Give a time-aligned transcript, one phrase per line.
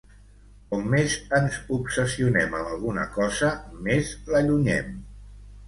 [0.69, 3.55] Com més ens obsessionem amb alguna cosa,
[3.91, 4.93] més l'allunyem.